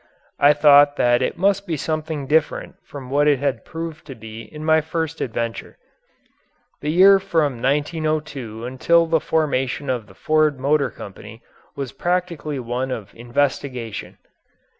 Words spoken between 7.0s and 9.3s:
from 1902 until the